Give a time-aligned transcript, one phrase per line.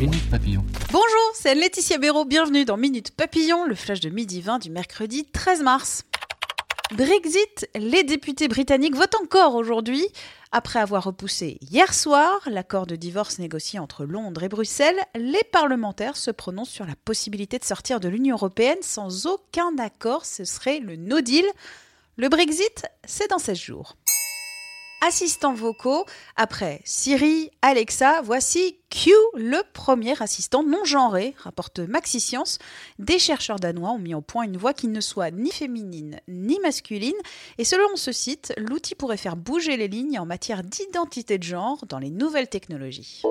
[0.00, 2.24] Bonjour, c'est Laetitia Béraud.
[2.24, 6.04] Bienvenue dans Minute Papillon, le flash de midi 20 du mercredi 13 mars.
[6.96, 10.06] Brexit, les députés britanniques votent encore aujourd'hui.
[10.52, 16.16] Après avoir repoussé hier soir l'accord de divorce négocié entre Londres et Bruxelles, les parlementaires
[16.16, 20.24] se prononcent sur la possibilité de sortir de l'Union européenne sans aucun accord.
[20.24, 21.44] Ce serait le no deal.
[22.16, 23.96] Le Brexit, c'est dans 16 jours
[25.06, 26.04] assistants vocaux.
[26.36, 32.58] Après Siri, Alexa, voici Q, le premier assistant non genré, rapporte Maxi Science.
[32.98, 36.58] Des chercheurs danois ont mis au point une voix qui ne soit ni féminine ni
[36.60, 37.12] masculine.
[37.58, 41.84] Et selon ce site, l'outil pourrait faire bouger les lignes en matière d'identité de genre
[41.86, 43.22] dans les nouvelles technologies.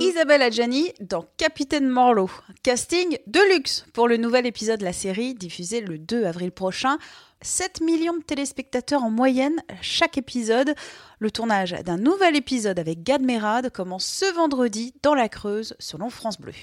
[0.00, 2.30] Isabelle Adjani dans Capitaine Morlo.
[2.62, 6.96] Casting de luxe pour le nouvel épisode de la série diffusé le 2 avril prochain.
[7.42, 10.74] 7 millions de téléspectateurs en moyenne chaque épisode.
[11.18, 16.08] Le tournage d'un nouvel épisode avec Gad Merad commence ce vendredi dans la Creuse selon
[16.08, 16.54] France Bleu.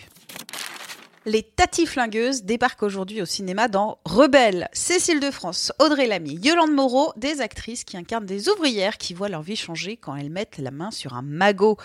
[1.28, 4.70] Les Tati Flingueuses débarquent aujourd'hui au cinéma dans Rebelle.
[4.72, 9.28] Cécile de France, Audrey Lamy, Yolande Moreau, des actrices qui incarnent des ouvrières qui voient
[9.28, 11.75] leur vie changer quand elles mettent la main sur un magot.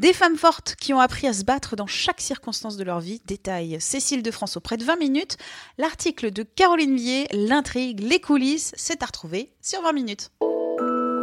[0.00, 3.22] Des femmes fortes qui ont appris à se battre dans chaque circonstance de leur vie.
[3.26, 5.36] Détail Cécile de France auprès de 20 minutes.
[5.78, 10.32] L'article de Caroline Vier, l'intrigue, les coulisses, c'est à retrouver sur 20 minutes.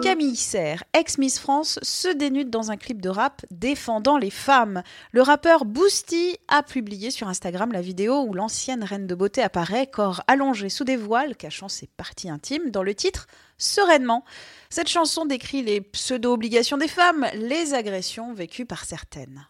[0.01, 4.83] Camille Serre, ex-Miss France, se dénude dans un clip de rap défendant les femmes.
[5.11, 9.87] Le rappeur Boosty a publié sur Instagram la vidéo où l'ancienne reine de beauté apparaît,
[9.87, 14.23] corps allongé sous des voiles, cachant ses parties intimes, dans le titre Sereinement.
[14.69, 19.47] Cette chanson décrit les pseudo-obligations des femmes, les agressions vécues par certaines.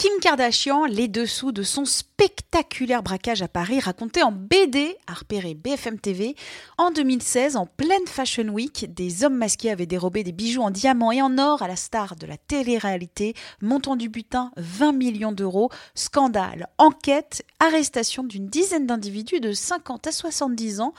[0.00, 5.52] Kim Kardashian, les dessous de son spectaculaire braquage à Paris raconté en BD à repérer
[5.52, 6.36] BFM TV.
[6.78, 11.12] En 2016, en pleine Fashion Week, des hommes masqués avaient dérobé des bijoux en diamant
[11.12, 15.68] et en or à la star de la télé-réalité, montant du butin 20 millions d'euros.
[15.94, 20.94] Scandale, enquête, arrestation d'une dizaine d'individus de 50 à 70 ans.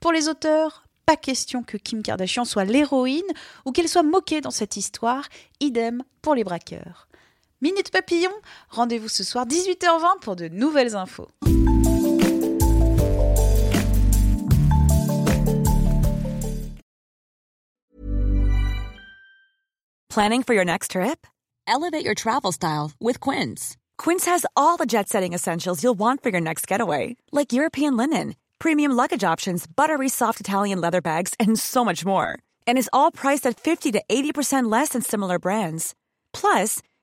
[0.00, 3.22] Pour les auteurs, pas question que Kim Kardashian soit l'héroïne
[3.64, 5.28] ou qu'elle soit moquée dans cette histoire,
[5.60, 7.06] idem pour les braqueurs.
[7.62, 8.32] Minute Papillon,
[8.70, 11.28] rendez-vous ce soir 18h20 pour de nouvelles infos.
[20.08, 21.26] Planning for your next trip?
[21.66, 23.76] Elevate your travel style with Quince.
[23.98, 27.94] Quince has all the jet setting essentials you'll want for your next getaway, like European
[27.96, 32.38] linen, premium luggage options, buttery soft Italian leather bags, and so much more.
[32.66, 35.94] And is all priced at 50 to 80% less than similar brands.
[36.32, 36.80] Plus,